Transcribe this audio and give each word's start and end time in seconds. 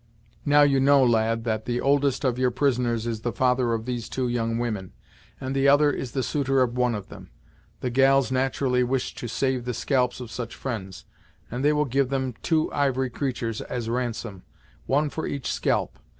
Now 0.47 0.63
you 0.63 0.79
know, 0.79 1.05
lad, 1.05 1.43
that 1.43 1.65
the 1.65 1.79
oldest 1.79 2.23
of 2.25 2.39
your 2.39 2.49
prisoners 2.49 3.05
is 3.05 3.19
the 3.21 3.31
father 3.31 3.73
of 3.75 3.85
these 3.85 4.09
two 4.09 4.27
young 4.27 4.57
women, 4.57 4.93
and 5.39 5.55
the 5.55 5.67
other 5.67 5.91
is 5.91 6.13
the 6.13 6.23
suitor 6.23 6.63
of 6.63 6.75
one 6.75 6.95
of 6.95 7.09
them. 7.09 7.29
The 7.81 7.91
gals 7.91 8.31
nat'rally 8.31 8.83
wish 8.83 9.13
to 9.13 9.27
save 9.27 9.63
the 9.63 9.75
scalps 9.75 10.19
of 10.19 10.31
such 10.31 10.57
fri'nds, 10.59 11.03
and 11.51 11.63
they 11.63 11.71
will 11.71 11.85
give 11.85 12.09
them 12.09 12.33
two 12.41 12.73
ivory 12.73 13.11
creaturs, 13.11 13.61
as 13.61 13.89
ransom. 13.89 14.41
One 14.87 15.11
for 15.11 15.27
each 15.27 15.51
scalp. 15.51 15.99